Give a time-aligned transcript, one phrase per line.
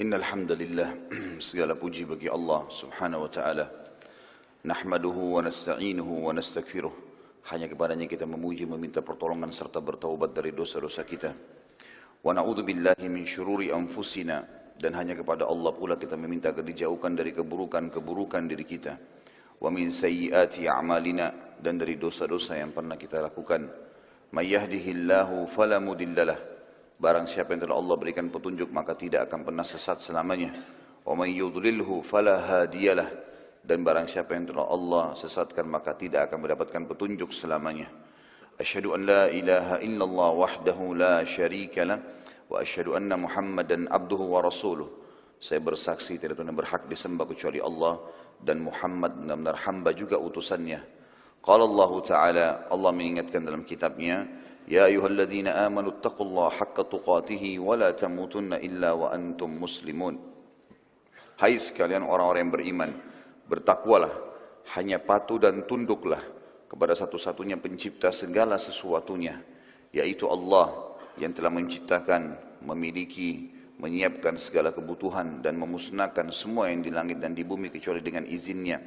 [0.00, 1.12] Innalhamdulillah
[1.44, 3.68] segala puji bagi Allah subhanahu wa ta'ala.
[4.64, 6.92] Nahmaduhu wa nasta'inuhu wa nasta'kfiruh
[7.52, 11.36] Hanya kepadanya kita memuji meminta pertolongan serta bertaubat dari dosa-dosa kita.
[12.24, 14.40] Wa na'udhu billahi min syururi anfusina.
[14.80, 18.96] Dan hanya kepada Allah pula kita meminta agar dijauhkan dari keburukan-keburukan diri kita.
[19.60, 21.60] Wa min sayyiati a'malina.
[21.60, 23.68] Dan dari dosa-dosa yang pernah kita lakukan.
[24.32, 26.59] Mayyahdihillahu falamudillalah
[27.00, 30.52] Barang siapa yang telah Allah berikan petunjuk maka tidak akan pernah sesat selamanya.
[31.00, 33.08] Wa may yudlilhu fala hadiyalah.
[33.64, 37.88] Dan barang siapa yang telah Allah sesatkan maka tidak akan mendapatkan petunjuk selamanya.
[38.60, 41.96] Asyhadu an la ilaha illallah wahdahu la syarika lah
[42.52, 44.88] wa asyhadu anna Muhammadan abduhu wa rasuluh.
[45.40, 47.96] Saya bersaksi tidak Tuhan berhak disembah kecuali Allah
[48.44, 50.84] dan Muhammad benar-benar hamba juga utusannya.
[51.40, 54.28] Qala Allah Ta'ala Allah mengingatkan dalam kitabnya
[54.69, 60.15] يا أيها الذين آمنوا اتقوا الله حق تقاته ولا تموتن إلا وأنتم مسلمون
[61.35, 62.91] Hai sekalian orang-orang yang beriman,
[63.51, 64.07] bertakwalah,
[64.79, 66.23] hanya patuh dan tunduklah
[66.71, 69.43] kepada satu-satunya pencipta segala sesuatunya,
[69.91, 73.51] yaitu Allah yang telah menciptakan, memiliki,
[73.83, 78.79] menyiapkan segala kebutuhan dan memusnahkan semua yang di langit dan di bumi kecuali dengan izinnya.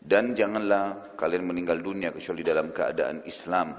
[0.00, 3.76] Dan janganlah kalian meninggal dunia kecuali dalam keadaan Islam.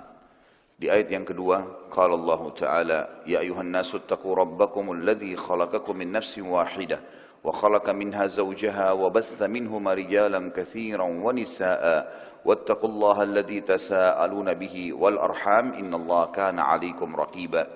[0.78, 6.14] Di ayat yang kedua, qala Allah Ta'ala, "Ya ayuhan nasu taqu rabbakum alladhi khalaqakum min
[6.14, 7.02] nafsin wahidah
[7.42, 12.06] wa khalaqa minha zawjaha wa batha minhuma rijalan katsiran wa nisaa'a
[12.46, 17.66] wattaqullaha alladhi tasaaluna bihi wal arham innallaha kana 'alaikum raqiba."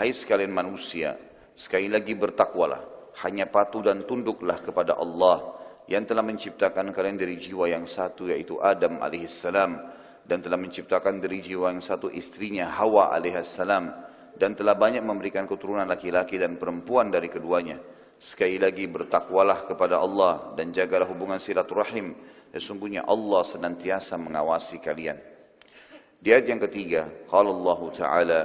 [0.00, 1.20] Hai sekalian manusia,
[1.52, 2.80] sekali lagi bertakwalah,
[3.28, 5.52] hanya patuh dan tunduklah kepada Allah
[5.84, 11.42] yang telah menciptakan kalian dari jiwa yang satu yaitu Adam alaihissalam dan telah menciptakan dari
[11.42, 13.84] jiwa yang satu istrinya Hawa alaihissalam
[14.38, 17.78] dan telah banyak memberikan keturunan laki-laki dan perempuan dari keduanya.
[18.22, 22.14] Sekali lagi bertakwalah kepada Allah dan jagalah hubungan silaturahim.
[22.54, 25.18] Sesungguhnya Allah senantiasa mengawasi kalian.
[26.22, 28.40] Di ayat yang ketiga, qala Allah Ta'ala,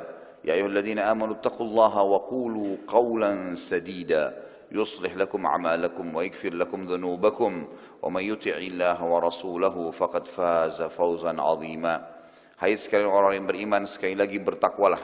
[0.48, 4.32] Ya ayyuhalladzina amanu taqullaha wa qulu qawlan sadida.
[4.73, 7.53] يصلح لكم أعمالكم ويغفر لكم ذنوبكم
[8.03, 11.95] ومن يطع الله ورسوله فقد فاز فوزا عظيما
[12.63, 15.03] Hai sekalian orang yang beriman sekali lagi bertakwalah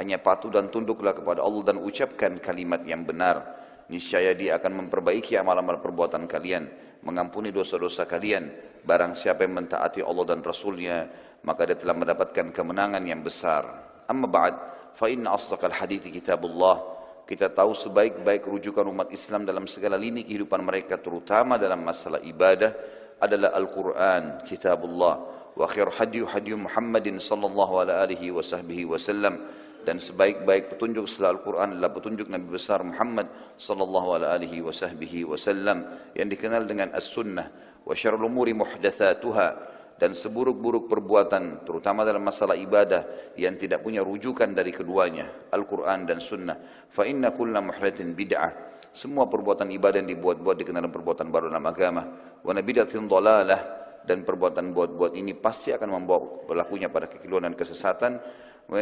[0.00, 3.44] hanya patuh dan tunduklah kepada Allah dan ucapkan kalimat yang benar
[3.92, 6.64] niscaya dia akan memperbaiki amal-amal perbuatan kalian
[7.04, 8.48] mengampuni dosa-dosa kalian
[8.88, 11.04] barang siapa yang mentaati Allah dan Rasulnya
[11.44, 13.68] maka dia telah mendapatkan kemenangan yang besar
[14.08, 14.54] amma ba'd
[14.96, 16.80] fa inna asdaqal hadithi kitabullah
[17.29, 22.73] Kita tahu sebaik-baik rujukan umat Islam dalam segala lini kehidupan mereka terutama dalam masalah ibadah
[23.21, 25.15] adalah Al-Quran, Kitabullah
[25.53, 29.45] wa khair hadiyu hadiyu Muhammadin sallallahu alaihi wa sahbihi wasallam
[29.85, 33.29] dan sebaik-baik petunjuk setelah Al-Quran adalah petunjuk Nabi besar Muhammad
[33.61, 35.85] sallallahu alaihi wa sahbihi wasallam
[36.17, 37.45] yang dikenal dengan As-Sunnah
[37.85, 44.47] wa syarul umuri muhdathatuha dan seburuk-buruk perbuatan terutama dalam masalah ibadah yang tidak punya rujukan
[44.55, 46.87] dari keduanya Al-Quran dan Sunnah.
[46.87, 48.79] Fa inna kulla muhdathin bid'ah.
[48.95, 52.07] Semua perbuatan ibadah yang dibuat-buat dikenal perbuatan baru dalam agama.
[52.39, 53.61] Wa nabidatin dhalalah
[54.07, 58.23] dan perbuatan buat-buat ini pasti akan membawa pelakunya pada kekeliruan dan kesesatan.
[58.71, 58.79] Wa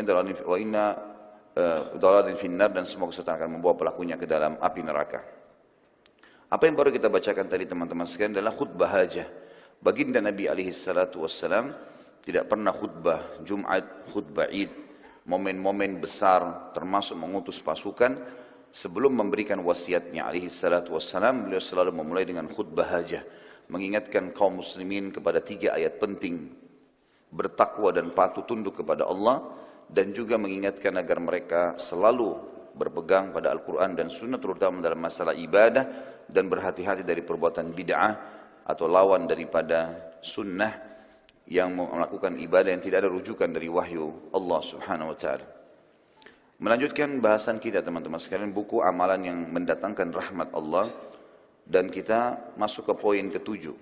[0.62, 0.86] inna
[1.98, 5.20] dhalatin finnar dan semua kesesatan akan membawa pelakunya ke dalam api neraka.
[6.48, 9.47] Apa yang baru kita bacakan tadi teman-teman sekalian adalah khutbah hajah
[9.78, 11.70] Baginda Nabi alaihi salatu wassalam
[12.26, 14.74] tidak pernah khutbah Jumat, khutbah Id,
[15.30, 18.18] momen-momen besar termasuk mengutus pasukan
[18.74, 23.22] sebelum memberikan wasiatnya alaihi salatu wassalam beliau selalu memulai dengan khutbah hajah
[23.68, 26.52] mengingatkan kaum muslimin kepada tiga ayat penting.
[27.28, 29.44] Bertakwa dan patuh tunduk kepada Allah
[29.92, 32.40] dan juga mengingatkan agar mereka selalu
[32.78, 35.86] berpegang pada Al-Quran dan Sunnah terutama dalam masalah ibadah
[36.28, 38.37] dan berhati-hati dari perbuatan bid'ah
[38.68, 40.76] atau lawan daripada sunnah
[41.48, 45.48] yang melakukan ibadah yang tidak ada rujukan dari wahyu Allah Subhanahu wa taala.
[46.60, 50.92] Melanjutkan bahasan kita teman-teman sekalian buku amalan yang mendatangkan rahmat Allah
[51.64, 53.78] dan kita masuk ke poin ketujuh.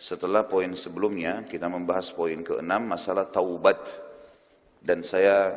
[0.00, 3.82] Setelah poin sebelumnya kita membahas poin keenam masalah taubat
[4.80, 5.52] dan saya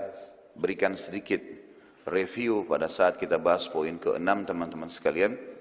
[0.57, 1.41] berikan sedikit
[2.05, 5.54] review pada saat kita bahas poin keenam teman-teman sekalian.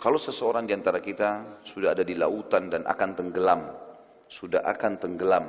[0.00, 3.68] Kalau seseorang di antara kita sudah ada di lautan dan akan tenggelam,
[4.32, 5.44] sudah akan tenggelam,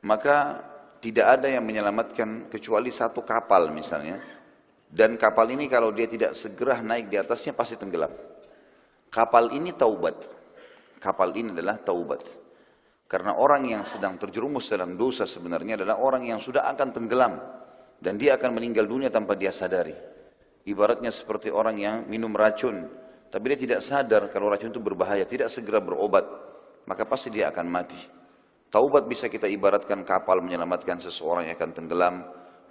[0.00, 0.64] maka
[1.04, 4.16] tidak ada yang menyelamatkan kecuali satu kapal misalnya.
[4.88, 8.08] Dan kapal ini kalau dia tidak segera naik di atasnya pasti tenggelam.
[9.12, 10.16] Kapal ini taubat.
[11.02, 12.24] Kapal ini adalah taubat.
[13.04, 17.36] Karena orang yang sedang terjerumus dalam dosa sebenarnya adalah orang yang sudah akan tenggelam.
[18.00, 20.13] Dan dia akan meninggal dunia tanpa dia sadari.
[20.64, 22.88] Ibaratnya seperti orang yang minum racun,
[23.28, 26.24] tapi dia tidak sadar kalau racun itu berbahaya, tidak segera berobat,
[26.88, 28.00] maka pasti dia akan mati.
[28.72, 32.24] Taubat bisa kita ibaratkan kapal menyelamatkan seseorang yang akan tenggelam,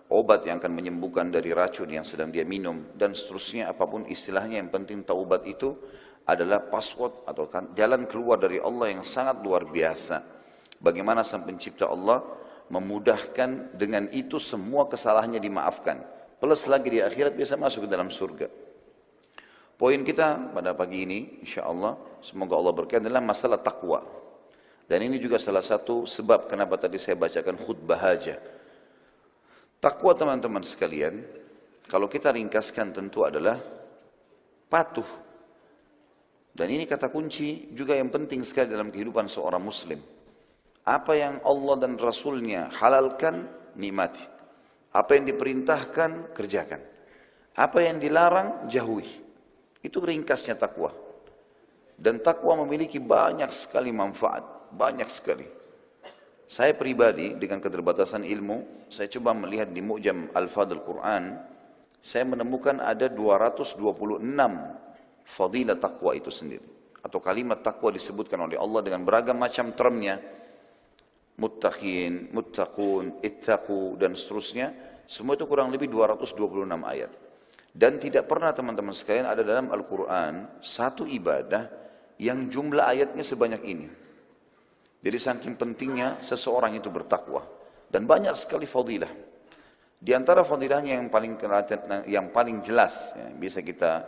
[0.10, 4.58] obat yang akan menyembuhkan dari racun yang sedang dia minum, dan seterusnya apa pun istilahnya
[4.58, 5.78] yang penting taubat itu
[6.26, 10.24] adalah password atau kan, jalan keluar dari Allah yang sangat luar biasa.
[10.82, 12.24] Bagaimana sang pencipta Allah
[12.68, 16.04] memudahkan dengan itu semua kesalahannya dimaafkan.
[16.44, 18.52] Plus lagi di akhirat bisa masuk ke dalam surga.
[19.80, 24.04] Poin kita pada pagi ini, insya Allah, semoga Allah berkati adalah masalah takwa.
[24.84, 28.44] Dan ini juga salah satu sebab kenapa tadi saya bacakan khutbah aja.
[29.80, 31.24] Takwa teman-teman sekalian,
[31.88, 33.64] kalau kita ringkaskan tentu adalah
[34.68, 35.08] patuh.
[36.52, 40.04] Dan ini kata kunci juga yang penting sekali dalam kehidupan seorang muslim.
[40.84, 43.48] Apa yang Allah dan Rasulnya halalkan,
[43.80, 44.33] nikmati.
[44.94, 46.82] Apa yang diperintahkan, kerjakan.
[47.58, 49.10] Apa yang dilarang, jauhi.
[49.82, 50.94] Itu ringkasnya takwa.
[51.98, 55.46] Dan takwa memiliki banyak sekali manfaat banyak sekali.
[56.50, 61.38] Saya pribadi dengan keterbatasan ilmu, saya coba melihat di Mu'jam Al-Fadl Quran,
[62.04, 63.80] saya menemukan ada 226
[65.24, 66.68] fadilah takwa itu sendiri.
[67.00, 70.20] Atau kalimat takwa disebutkan oleh Allah dengan beragam macam termnya.
[71.34, 74.74] Muttaqin, muttaqun, ittaqu, dan seterusnya.
[75.10, 76.38] Semua itu kurang lebih 226
[76.86, 77.12] ayat.
[77.74, 81.66] Dan tidak pernah teman-teman sekalian ada dalam Al-Quran satu ibadah
[82.22, 83.88] yang jumlah ayatnya sebanyak ini.
[85.04, 87.44] Jadi saking pentingnya seseorang itu bertakwa
[87.90, 89.10] dan banyak sekali fadilah.
[90.04, 91.34] Di antara fadilahnya yang paling
[92.06, 94.06] yang paling jelas yang bisa kita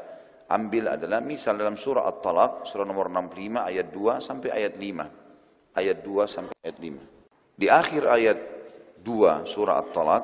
[0.52, 5.74] ambil adalah misal dalam surah At-Talaq surah nomor 65 ayat 2 sampai ayat 5.
[5.76, 7.15] Ayat 2 sampai ayat 5.
[7.56, 8.40] Di akhir ayat
[9.00, 10.24] 2 surah At-Talaq,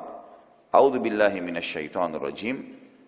[0.72, 2.56] A'udzu billahi minasyaitonir rajim.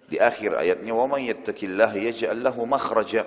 [0.04, 3.24] Di akhir ayatnya, "Wa may yattaqillaha yaj'al lahu makhraja."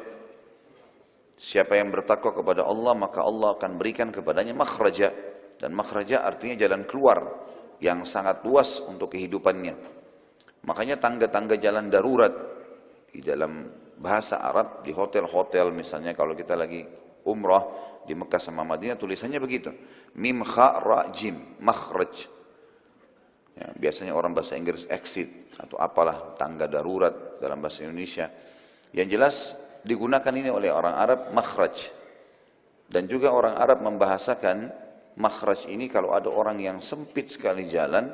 [1.37, 5.13] Siapa yang bertakwa kepada Allah maka Allah akan berikan kepadanya makhraja
[5.61, 7.29] dan makhraja artinya jalan keluar
[7.77, 9.77] yang sangat luas untuk kehidupannya.
[10.65, 12.33] Makanya tangga-tangga jalan darurat
[13.13, 13.69] di dalam
[14.01, 16.85] bahasa Arab di hotel-hotel misalnya kalau kita lagi
[17.25, 17.65] umrah
[18.07, 19.75] di Mekah sama Madinah tulisannya begitu.
[20.15, 22.31] Mim kha ra jim makhraj.
[23.57, 28.29] Ya, biasanya orang bahasa Inggris exit atau apalah tangga darurat dalam bahasa Indonesia.
[28.93, 29.35] Yang jelas
[29.83, 31.89] digunakan ini oleh orang Arab makhraj.
[32.87, 34.71] Dan juga orang Arab membahasakan
[35.19, 38.07] makhraj ini kalau ada orang yang sempit sekali jalan,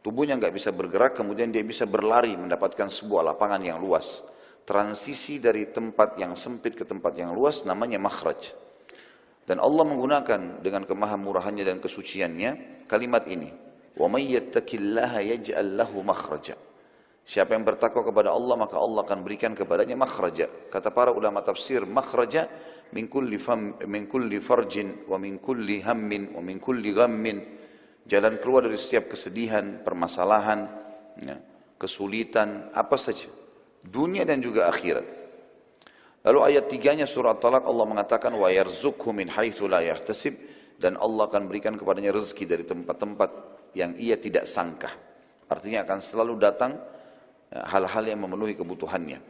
[0.00, 4.24] tubuhnya nggak bisa bergerak, kemudian dia bisa berlari mendapatkan sebuah lapangan yang luas.
[4.64, 8.67] Transisi dari tempat yang sempit ke tempat yang luas namanya makhraj.
[9.48, 13.48] Dan Allah menggunakan dengan kemahamurahannya dan kesuciannya kalimat ini.
[13.96, 16.52] Wa may yattaqillaha yaj'al lahu makhraja.
[17.24, 20.68] Siapa yang bertakwa kepada Allah maka Allah akan berikan kepadanya makhraja.
[20.68, 22.44] Kata para ulama tafsir makhraja
[22.92, 27.40] min kulli fam min kulli farjin wa min kulli hammin wa min kulli ghammin.
[28.04, 30.64] Jalan keluar dari setiap kesedihan, permasalahan,
[31.20, 31.36] ya,
[31.76, 33.28] kesulitan, apa saja.
[33.84, 35.17] Dunia dan juga akhirat.
[36.28, 39.80] Lalu ayat tiganya surah Talak Allah mengatakan wa yarzukhu min haitsu la
[40.78, 43.30] dan Allah akan berikan kepadanya rezeki dari tempat-tempat
[43.72, 44.92] yang ia tidak sangka.
[45.48, 46.76] Artinya akan selalu datang
[47.48, 49.24] Ya, hal-hal yang memenuhi kebutuhannya.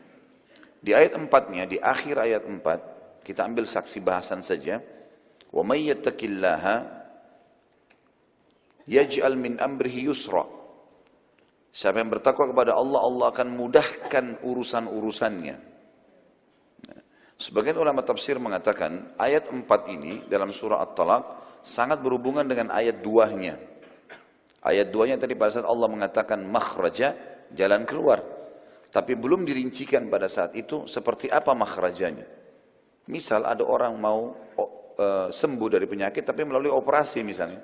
[0.83, 2.81] Di ayat empatnya, di akhir ayat empat,
[3.23, 4.83] kita ambil saksi bahasan saja.
[5.55, 5.87] Wa may
[8.91, 10.43] yaj'al min amrihi yusra.
[11.71, 15.57] Siapa yang bertakwa kepada Allah, Allah akan mudahkan urusan-urusannya.
[17.39, 21.25] Sebagian ulama tafsir mengatakan ayat empat ini dalam surah At-Talaq
[21.63, 23.55] sangat berhubungan dengan ayat duanya.
[24.59, 27.15] Ayat duanya tadi pada saat Allah mengatakan makhraja
[27.55, 28.27] jalan keluar.
[28.91, 32.27] Tapi belum dirincikan pada saat itu seperti apa makhrajanya.
[33.07, 37.63] Misal ada orang mau uh, sembuh dari penyakit tapi melalui operasi misalnya.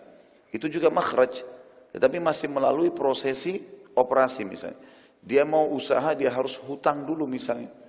[0.55, 1.43] Itu juga makhraj.
[1.91, 3.59] Tetapi masih melalui prosesi
[3.99, 4.79] operasi misalnya.
[5.19, 7.83] Dia mau usaha dia harus hutang dulu misalnya.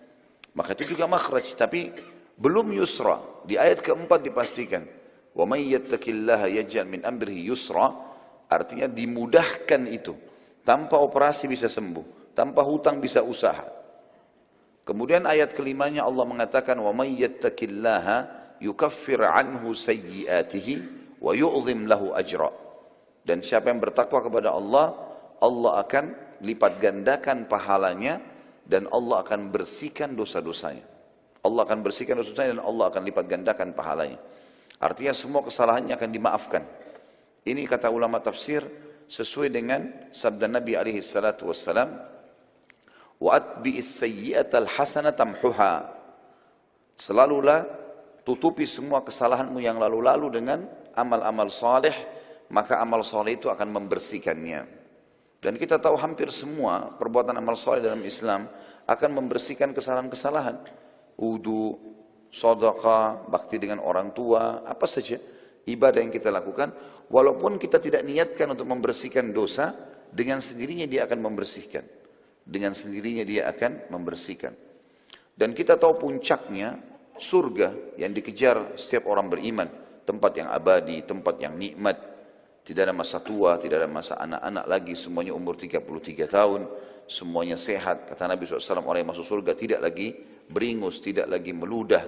[0.55, 1.53] Maka itu juga makhraj.
[1.59, 1.91] Tapi
[2.39, 3.19] belum yusra.
[3.43, 4.87] Di ayat keempat dipastikan.
[5.35, 7.91] Wa may yattaqillaha yaj'al min amrihi yusra.
[8.47, 10.15] Artinya dimudahkan itu.
[10.65, 13.69] Tanpa operasi bisa sembuh, tanpa hutang bisa usaha.
[14.81, 18.17] Kemudian ayat kelimanya Allah mengatakan wa may yattaqillaha
[18.61, 20.73] yukaffir anhu sayyiatihi
[21.21, 22.49] wa yu'zim lahu ajra.
[23.25, 24.93] Dan siapa yang bertakwa kepada Allah,
[25.41, 26.05] Allah akan
[26.41, 28.21] lipat gandakan pahalanya
[28.65, 30.83] dan Allah akan bersihkan dosa-dosanya.
[31.45, 34.19] Allah akan bersihkan dosa-dosanya dan Allah akan lipat gandakan pahalanya.
[34.81, 36.63] Artinya semua kesalahannya akan dimaafkan.
[37.45, 38.65] Ini kata ulama tafsir,
[39.05, 41.93] sesuai dengan sabda Nabi alaihi salatu wassalam
[43.15, 44.67] Wa atbi'is sayyi'atal
[45.15, 45.87] tamhuha.
[46.95, 47.63] Selalulah
[48.27, 51.95] tutupi semua kesalahanmu yang lalu-lalu dengan amal-amal saleh,
[52.51, 54.84] maka amal saleh itu akan membersihkannya.
[55.41, 58.49] Dan kita tahu hampir semua perbuatan amal saleh dalam Islam
[58.85, 60.57] akan membersihkan kesalahan-kesalahan.
[61.15, 61.77] Wudu,
[62.33, 65.15] sedekah, bakti dengan orang tua, apa saja
[65.65, 66.73] ibadah yang kita lakukan,
[67.09, 69.73] walaupun kita tidak niatkan untuk membersihkan dosa,
[70.11, 71.83] dengan sendirinya dia akan membersihkan.
[72.45, 74.53] Dengan sendirinya dia akan membersihkan.
[75.35, 76.79] Dan kita tahu puncaknya
[77.17, 79.67] surga yang dikejar setiap orang beriman,
[80.07, 81.97] tempat yang abadi, tempat yang nikmat,
[82.65, 85.85] tidak ada masa tua, tidak ada masa anak-anak lagi, semuanya umur 33
[86.25, 86.65] tahun,
[87.05, 88.09] semuanya sehat.
[88.09, 90.17] Kata Nabi SAW, orang yang masuk surga tidak lagi
[90.49, 92.01] beringus, tidak lagi meludah,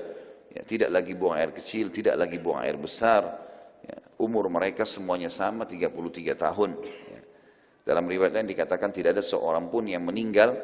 [0.50, 3.38] ya, tidak lagi buang air kecil, tidak lagi buang air besar.
[3.86, 5.94] Ya, umur mereka semuanya sama 33
[6.34, 6.82] tahun.
[7.06, 7.22] Ya.
[7.86, 10.58] Dalam riwayat lain dikatakan tidak ada seorang pun yang meninggal,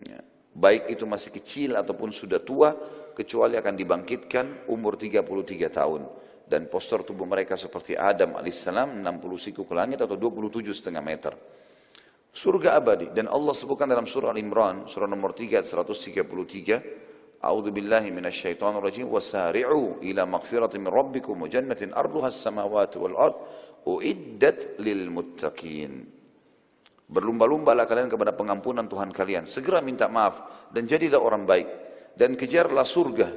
[0.00, 0.16] ya,
[0.56, 2.72] baik itu masih kecil ataupun sudah tua,
[3.12, 9.66] kecuali akan dibangkitkan umur 33 tahun dan postur tubuh mereka seperti Adam alaihissalam 60 siku
[9.66, 11.34] ke langit atau 27 setengah meter.
[12.30, 17.06] Surga abadi dan Allah sebutkan dalam surah Al-Imran surah nomor 3 ayat 133
[17.46, 23.36] A'udzu billahi minasyaitonir rajim wasari'u ila magfiratin min rabbikum wa jannatin arduha as-samawati wal ard
[23.86, 26.16] uiddat lil muttaqin.
[27.06, 29.44] Berlumba-lumbalah kalian kepada pengampunan Tuhan kalian.
[29.46, 31.68] Segera minta maaf dan jadilah orang baik
[32.18, 33.30] dan kejarlah surga.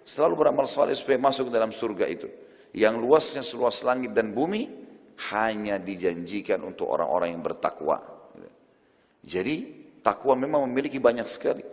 [0.00, 2.30] Selalu beramal saleh supaya masuk dalam surga itu.
[2.70, 4.70] Yang luasnya seluas langit dan bumi
[5.34, 7.98] hanya dijanjikan untuk orang-orang yang bertakwa.
[9.20, 9.56] Jadi
[10.00, 11.64] takwa memang memiliki banyak sekali.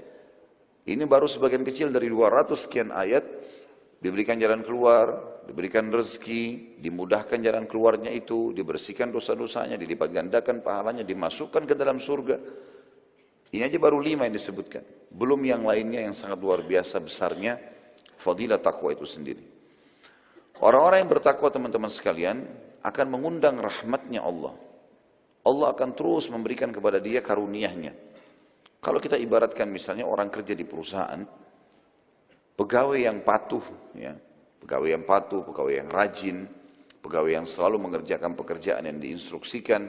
[0.88, 3.24] Ini baru sebagian kecil dari 200 sekian ayat.
[3.98, 11.66] Diberikan jalan keluar, diberikan rezeki, dimudahkan jalan keluarnya itu, dibersihkan dosa-dosanya, dilipat gandakan pahalanya, dimasukkan
[11.66, 12.38] ke dalam surga.
[13.50, 14.86] Ini aja baru lima yang disebutkan.
[15.10, 17.58] Belum yang lainnya yang sangat luar biasa besarnya,
[18.22, 19.57] fadilah takwa itu sendiri.
[20.58, 22.42] Orang-orang yang bertakwa teman-teman sekalian
[22.82, 24.58] akan mengundang rahmatnya Allah.
[25.46, 27.94] Allah akan terus memberikan kepada dia karuniahnya.
[28.82, 31.22] Kalau kita ibaratkan misalnya orang kerja di perusahaan,
[32.58, 34.14] pegawai yang patuh, ya,
[34.60, 36.50] pegawai yang patuh, pegawai yang rajin,
[37.02, 39.88] pegawai yang selalu mengerjakan pekerjaan yang diinstruksikan,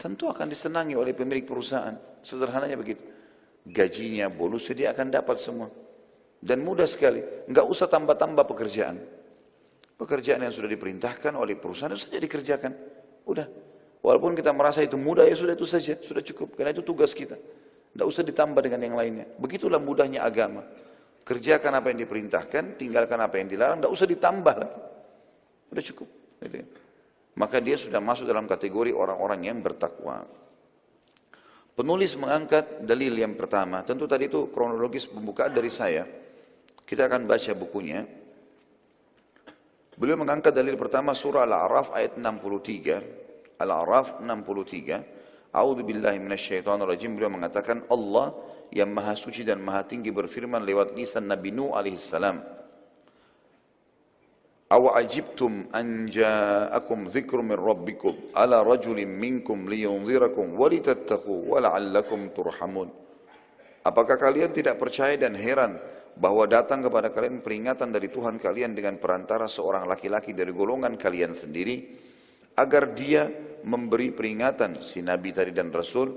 [0.00, 1.94] tentu akan disenangi oleh pemilik perusahaan.
[2.24, 3.02] Sederhananya begitu.
[3.66, 5.68] Gajinya, bonusnya dia akan dapat semua.
[6.38, 8.96] Dan mudah sekali, nggak usah tambah-tambah pekerjaan.
[9.96, 12.72] Pekerjaan yang sudah diperintahkan oleh perusahaan itu saja dikerjakan.
[13.24, 13.48] Udah.
[14.04, 16.54] Walaupun kita merasa itu mudah, ya sudah itu saja, sudah cukup.
[16.54, 17.34] Karena itu tugas kita.
[17.34, 19.24] Tidak usah ditambah dengan yang lainnya.
[19.40, 20.62] Begitulah mudahnya agama.
[21.26, 24.78] Kerjakan apa yang diperintahkan, tinggalkan apa yang dilarang, tidak usah ditambah lagi.
[25.72, 26.08] Sudah cukup.
[27.36, 30.22] Maka dia sudah masuk dalam kategori orang-orang yang bertakwa.
[31.76, 33.84] Penulis mengangkat dalil yang pertama.
[33.84, 36.08] Tentu tadi itu kronologis pembukaan dari saya.
[36.86, 38.06] Kita akan baca bukunya.
[39.96, 43.56] Beliau mengangkat dalil pertama surah Al-A'raf ayat 63.
[43.56, 45.56] Al-A'raf 63.
[45.56, 47.16] A'udzu billahi minasyaitonir rajim.
[47.16, 48.36] Beliau mengatakan Allah
[48.76, 52.44] yang maha suci dan maha tinggi berfirman lewat lisan Nabi Nuh alaihi salam.
[54.68, 62.36] Awa ajibtum an ja'akum dzikru min rabbikum ala rajulin minkum liyunzirakum wa litattaqu wa la'allakum
[62.36, 62.92] turhamun.
[63.86, 65.80] Apakah kalian tidak percaya dan heran
[66.16, 71.36] bahwa datang kepada kalian peringatan dari Tuhan kalian dengan perantara seorang laki-laki dari golongan kalian
[71.36, 71.76] sendiri
[72.56, 73.28] agar dia
[73.68, 76.08] memberi peringatan si Nabi tadi dan Rasul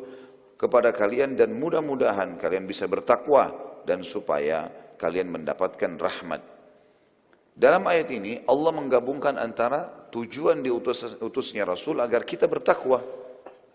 [0.56, 3.52] kepada kalian dan mudah-mudahan kalian bisa bertakwa
[3.84, 6.42] dan supaya kalian mendapatkan rahmat.
[7.60, 13.04] Dalam ayat ini Allah menggabungkan antara tujuan diutus utusnya Rasul agar kita bertakwa,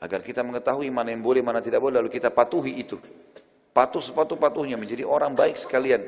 [0.00, 2.96] agar kita mengetahui mana yang boleh, mana tidak boleh, lalu kita patuhi itu.
[3.74, 5.98] Patuh sepatu-patuhnya menjadi orang baik sekalian.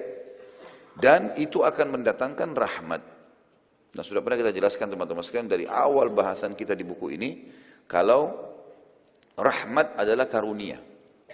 [0.95, 3.03] Dan itu akan mendatangkan rahmat.
[3.91, 7.31] Nah sudah pernah kita jelaskan teman-teman sekalian dari awal bahasan kita di buku ini,
[7.91, 8.33] kalau
[9.35, 10.79] rahmat adalah karunia.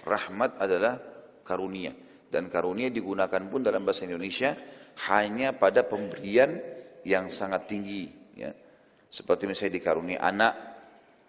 [0.01, 0.97] Rahmat adalah
[1.45, 1.93] karunia.
[2.27, 4.57] Dan karunia digunakan pun dalam bahasa Indonesia
[5.13, 6.57] hanya pada pemberian
[7.05, 8.09] yang sangat tinggi.
[8.33, 8.57] Ya.
[9.05, 10.53] Seperti misalnya dikarunia anak,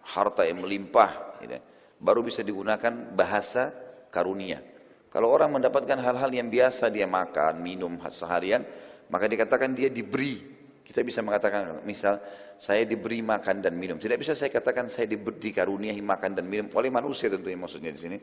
[0.01, 1.37] harta yang melimpah.
[1.45, 1.61] Gitu.
[2.01, 3.69] Baru bisa digunakan bahasa
[4.09, 4.74] karunia.
[5.15, 8.67] Kalau orang mendapatkan hal-hal yang biasa dia makan, minum seharian,
[9.07, 10.55] maka dikatakan dia diberi
[10.95, 12.21] kita bisa mengatakan, misal,
[12.55, 13.99] saya diberi makan dan minum.
[13.99, 17.99] Tidak bisa saya katakan saya diberi, dikaruniai makan dan minum oleh manusia tentunya maksudnya di
[17.99, 18.17] sini.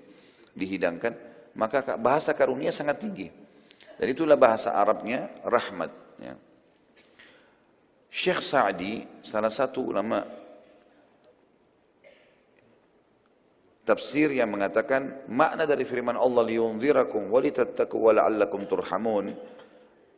[0.57, 1.13] Dihidangkan.
[1.53, 3.29] Maka bahasa karunia sangat tinggi.
[3.99, 5.91] Dan itulah bahasa Arabnya rahmat.
[6.17, 6.33] Ya.
[8.09, 10.25] Syekh Sa'di, salah satu ulama
[13.83, 18.15] tafsir yang mengatakan makna dari firman Allah liyunzirakum walitattaqu wa
[18.67, 19.35] turhamun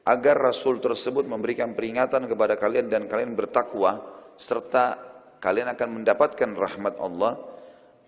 [0.04, 4.04] agar rasul tersebut memberikan peringatan kepada kalian dan kalian bertakwa
[4.36, 5.00] serta
[5.40, 7.40] kalian akan mendapatkan rahmat Allah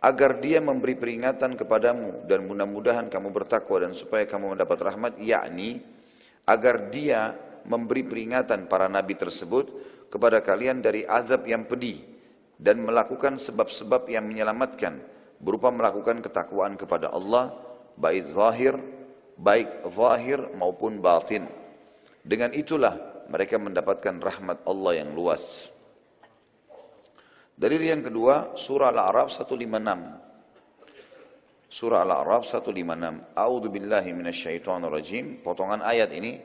[0.04, 5.80] agar dia memberi peringatan kepadamu dan mudah-mudahan kamu bertakwa dan supaya kamu mendapat rahmat yakni
[6.44, 7.32] agar dia
[7.64, 9.72] memberi peringatan para nabi tersebut
[10.12, 12.04] kepada kalian dari azab yang pedih
[12.60, 17.52] dan melakukan sebab-sebab yang menyelamatkan berupa melakukan ketakwaan kepada Allah
[17.96, 18.74] baik zahir
[19.36, 21.44] baik zahir maupun batin
[22.24, 25.68] dengan itulah mereka mendapatkan rahmat Allah yang luas
[27.56, 30.26] dalil yang kedua surah al-a'raf 156
[31.66, 33.36] Surah Al-A'raf 156.
[33.36, 35.42] A'udzu billahi minasyaitonir rajim.
[35.42, 36.38] Potongan ayat ini.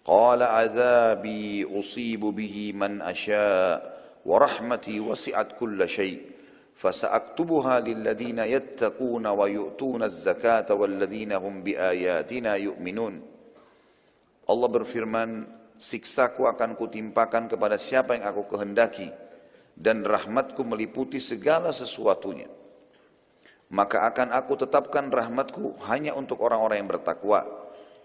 [0.00, 3.78] Qala adzabi usibu bihi man asya
[4.22, 6.31] wa rahmati wasi'at kulla syai'.
[6.77, 13.15] فسأكتبها للذين يتقون ويؤتون الزكاة والذين هم بآياتنا يؤمنون
[14.47, 15.43] Allah berfirman,
[15.75, 19.11] siksaku akan kutimpakan kepada siapa yang aku kehendaki
[19.75, 22.47] dan rahmatku meliputi segala sesuatunya.
[23.67, 27.39] Maka akan aku tetapkan rahmatku hanya untuk orang-orang yang bertakwa,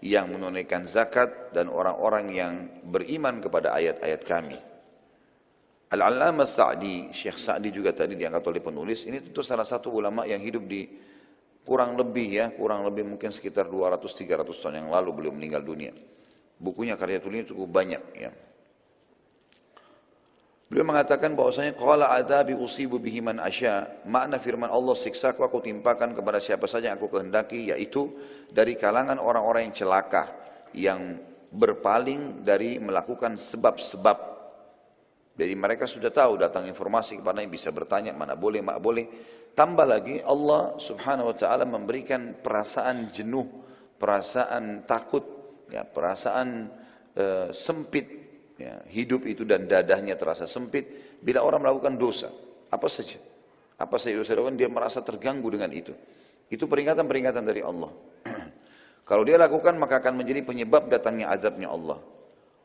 [0.03, 2.53] yang menunaikan zakat dan orang-orang yang
[2.91, 4.59] beriman kepada ayat-ayat kami.
[5.88, 10.44] Al-Allamah Sa'di, Syekh Sa'di juga tadi diangkat oleh penulis, ini tentu salah satu ulama yang
[10.44, 10.84] hidup di
[11.64, 15.96] kurang lebih ya, kurang lebih mungkin sekitar 200-300 tahun yang lalu beliau meninggal dunia.
[16.60, 18.32] Bukunya karya tulisnya cukup banyak ya.
[20.68, 26.12] Beliau mengatakan bahwasanya qala adzabi usibu bihi man asya, makna firman Allah siksaku aku timpakan
[26.12, 28.12] kepada siapa saja yang aku kehendaki yaitu
[28.52, 30.28] dari kalangan orang-orang yang celaka
[30.76, 31.16] yang
[31.48, 34.27] berpaling dari melakukan sebab-sebab
[35.38, 39.06] jadi mereka sudah tahu datang informasi kepada yang bisa bertanya mana boleh, mak boleh.
[39.54, 43.46] Tambah lagi Allah subhanahu wa ta'ala memberikan perasaan jenuh,
[44.02, 45.22] perasaan takut,
[45.70, 46.66] ya, perasaan
[47.14, 48.18] uh, sempit.
[48.58, 52.26] Ya, hidup itu dan dadahnya terasa sempit bila orang melakukan dosa.
[52.74, 53.22] Apa saja.
[53.78, 55.94] Apa saja dosa lakukan dia merasa terganggu dengan itu.
[56.50, 57.94] Itu peringatan-peringatan dari Allah.
[59.08, 62.02] Kalau dia lakukan maka akan menjadi penyebab datangnya azabnya Allah.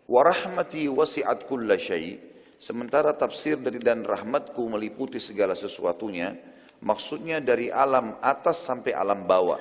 [0.10, 2.33] Warahmati wasi'at kulla syai'
[2.64, 6.32] Sementara tafsir dari dan rahmatku meliputi segala sesuatunya,
[6.80, 9.60] maksudnya dari alam atas sampai alam bawah.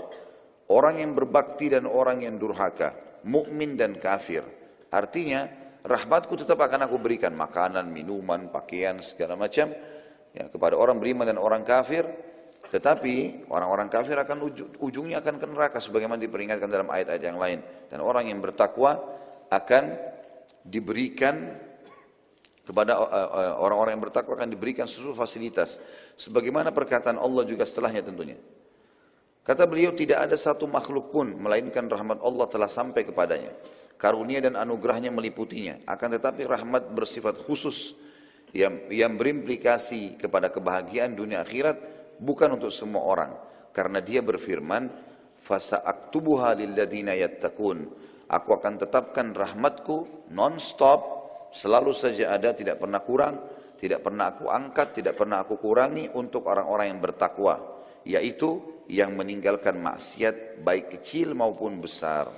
[0.71, 2.95] Orang yang berbakti dan orang yang durhaka,
[3.27, 4.47] mukmin dan kafir.
[4.95, 5.51] Artinya,
[5.83, 9.75] rahmatku tetap akan aku berikan makanan, minuman, pakaian, segala macam
[10.31, 12.07] ya, kepada orang beriman dan orang kafir.
[12.71, 14.47] Tetapi orang-orang kafir akan
[14.79, 17.59] ujungnya akan ke neraka sebagaimana diperingatkan dalam ayat-ayat yang lain.
[17.91, 18.95] Dan orang yang bertakwa
[19.51, 19.91] akan
[20.63, 21.59] diberikan
[22.63, 25.83] kepada eh, eh, orang-orang yang bertakwa akan diberikan seluruh fasilitas.
[26.15, 28.39] Sebagaimana perkataan Allah juga setelahnya tentunya.
[29.43, 33.51] Kata beliau tidak ada satu makhluk pun melainkan rahmat Allah telah sampai kepadanya.
[33.99, 35.83] Karunia dan anugerahnya meliputinya.
[35.87, 37.99] Akan tetapi rahmat bersifat khusus
[38.55, 41.79] yang, yang berimplikasi kepada kebahagiaan dunia akhirat
[42.23, 43.33] bukan untuk semua orang.
[43.75, 45.11] Karena dia berfirman,
[45.43, 47.91] Fasa aktubuha lilladina yattaqun.
[48.31, 51.22] Aku akan tetapkan rahmatku non-stop
[51.53, 53.35] selalu saja ada, tidak pernah kurang,
[53.77, 57.55] tidak pernah aku angkat, tidak pernah aku kurangi untuk orang-orang yang bertakwa,
[58.09, 62.31] yaitu yang meninggalkan maksiat baik kecil maupun besar.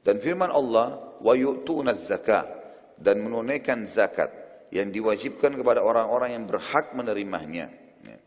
[0.00, 2.48] Dan firman Allah, wa yu'tuna zakah
[2.96, 4.32] dan menunaikan zakat
[4.72, 7.68] yang diwajibkan kepada orang-orang yang berhak menerimanya.
[8.00, 8.18] Ya.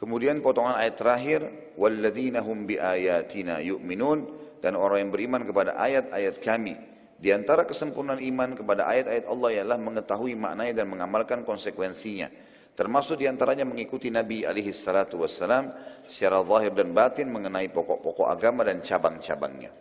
[0.00, 1.40] Kemudian potongan ayat terakhir,
[1.76, 4.24] walladzina hum biayatina yu'minun
[4.64, 6.93] dan orang yang beriman kepada ayat-ayat kami
[7.24, 12.28] di antara kesempurnaan iman kepada ayat-ayat Allah ialah mengetahui maknanya dan mengamalkan konsekuensinya.
[12.76, 15.72] Termasuk di antaranya mengikuti Nabi alaihi salatu wassalam
[16.04, 19.72] secara zahir dan batin mengenai pokok-pokok agama dan cabang-cabangnya.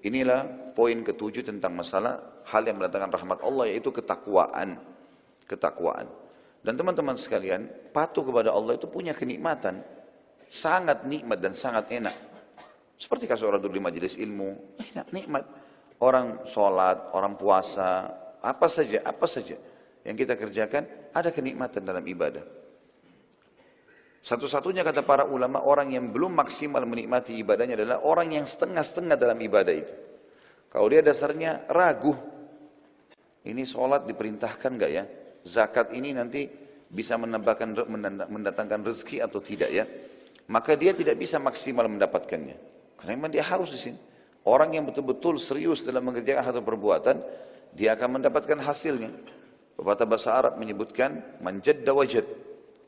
[0.00, 4.80] Inilah poin ketujuh tentang masalah hal yang mendatangkan rahmat Allah yaitu ketakwaan.
[5.44, 6.08] Ketakwaan.
[6.64, 9.84] Dan teman-teman sekalian, patuh kepada Allah itu punya kenikmatan.
[10.48, 12.16] Sangat nikmat dan sangat enak.
[12.96, 15.65] Seperti kasus orang dulu di majelis ilmu, enak, nikmat
[16.00, 18.10] orang sholat, orang puasa,
[18.42, 19.56] apa saja, apa saja
[20.06, 22.44] yang kita kerjakan, ada kenikmatan dalam ibadah.
[24.26, 29.38] Satu-satunya kata para ulama orang yang belum maksimal menikmati ibadahnya adalah orang yang setengah-setengah dalam
[29.38, 29.94] ibadah itu.
[30.66, 32.10] Kalau dia dasarnya ragu,
[33.46, 35.04] ini sholat diperintahkan enggak ya?
[35.46, 36.50] Zakat ini nanti
[36.90, 37.86] bisa menambahkan
[38.26, 39.86] mendatangkan rezeki atau tidak ya?
[40.50, 42.58] Maka dia tidak bisa maksimal mendapatkannya.
[42.98, 43.98] Karena memang dia harus di sini.
[44.46, 47.18] Orang yang betul-betul serius dalam mengerjakan satu perbuatan,
[47.74, 49.10] dia akan mendapatkan hasilnya.
[49.74, 52.22] Pepatah bahasa Arab menyebutkan manjadda wajad.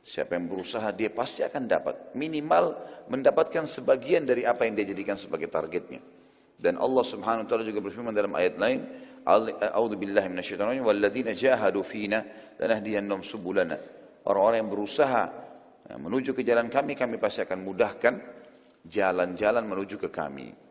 [0.06, 2.14] Siapa yang berusaha dia pasti akan dapat.
[2.14, 2.78] Minimal
[3.10, 5.98] mendapatkan sebagian dari apa yang dia jadikan sebagai targetnya.
[6.54, 8.86] Dan Allah subhanahu wa ta'ala juga berfirman dalam ayat lain,
[9.26, 12.22] A'udhu billahi minasyaitanirrajim, walladzina jahadu fina
[12.56, 13.76] lanahdiyannahum subulana.
[14.24, 15.22] Orang-orang yang berusaha
[15.90, 18.14] ya, menuju ke jalan kami, kami pasti akan mudahkan
[18.86, 20.67] jalan-jalan menuju ke kami.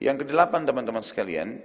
[0.00, 1.60] Yang kedelapan teman-teman sekalian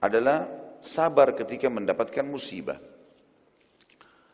[0.00, 0.48] adalah
[0.80, 2.80] sabar ketika mendapatkan musibah.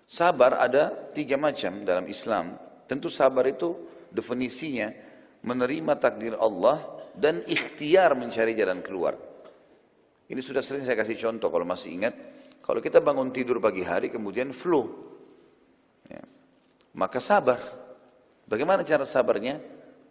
[0.07, 2.55] Sabar ada tiga macam dalam Islam.
[2.87, 3.75] Tentu sabar itu
[4.15, 4.95] definisinya
[5.43, 6.79] menerima takdir Allah
[7.19, 9.19] dan ikhtiar mencari jalan keluar.
[10.31, 12.15] Ini sudah sering saya kasih contoh kalau masih ingat.
[12.63, 14.87] Kalau kita bangun tidur pagi hari kemudian flu.
[16.07, 16.23] Ya.
[16.95, 17.59] Maka sabar.
[18.47, 19.59] Bagaimana cara sabarnya?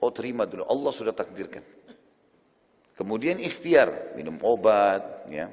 [0.03, 1.63] Oh terima dulu, Allah sudah takdirkan.
[2.95, 5.51] Kemudian ikhtiar, minum obat, ya.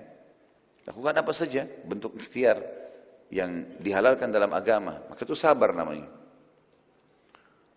[0.87, 2.59] Lakukan apa saja bentuk ikhtiar
[3.31, 6.07] yang dihalalkan dalam agama, maka itu sabar namanya.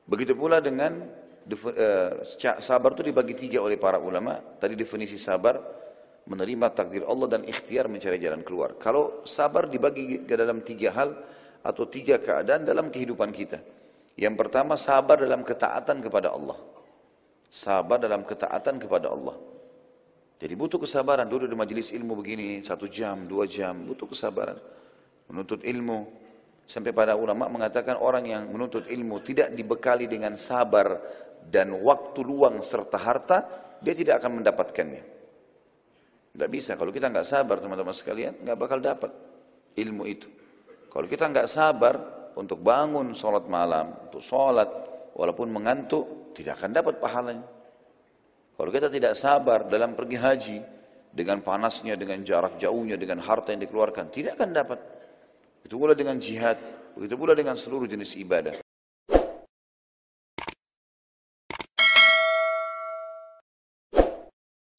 [0.05, 1.01] Begitu pula dengan
[1.49, 2.11] uh,
[2.61, 4.37] sabar itu dibagi tiga oleh para ulama.
[4.61, 5.57] Tadi definisi sabar
[6.29, 8.77] menerima takdir Allah dan ikhtiar mencari jalan keluar.
[8.77, 11.09] Kalau sabar dibagi ke dalam tiga hal
[11.65, 13.57] atau tiga keadaan dalam kehidupan kita.
[14.13, 16.57] Yang pertama sabar dalam ketaatan kepada Allah.
[17.49, 19.54] Sabar dalam ketaatan kepada Allah.
[20.35, 21.27] Jadi butuh kesabaran.
[21.27, 24.59] Dulu di majelis ilmu begini, satu jam, dua jam, butuh kesabaran.
[25.31, 26.23] Menuntut ilmu.
[26.65, 30.97] Sampai pada ulama mengatakan orang yang menuntut ilmu tidak dibekali dengan sabar
[31.45, 33.37] dan waktu luang serta harta
[33.85, 35.03] dia tidak akan mendapatkannya.
[36.33, 36.73] Tidak bisa.
[36.73, 39.13] Kalau kita nggak sabar teman-teman sekalian nggak bakal dapat
[39.77, 40.25] ilmu itu.
[40.89, 41.95] Kalau kita nggak sabar
[42.35, 44.67] untuk bangun sholat malam untuk sholat
[45.15, 47.45] walaupun mengantuk tidak akan dapat pahalanya
[48.55, 50.63] kalau kita tidak sabar dalam pergi haji
[51.11, 54.79] dengan panasnya, dengan jarak jauhnya, dengan harta yang dikeluarkan, tidak akan dapat.
[55.67, 56.55] Itu pula dengan jihad,
[56.95, 58.55] begitu pula dengan seluruh jenis ibadah.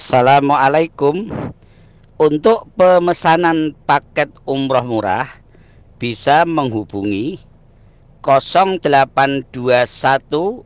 [0.00, 1.28] Assalamualaikum.
[2.16, 5.28] Untuk pemesanan paket umroh murah
[6.00, 7.44] bisa menghubungi
[8.24, 10.65] 0821